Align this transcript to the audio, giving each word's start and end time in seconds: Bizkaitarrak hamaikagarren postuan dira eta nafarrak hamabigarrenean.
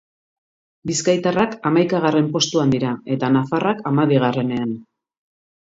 Bizkaitarrak 0.91 1.53
hamaikagarren 1.71 2.33
postuan 2.39 2.75
dira 2.77 2.95
eta 3.19 3.31
nafarrak 3.39 3.87
hamabigarrenean. 3.93 4.77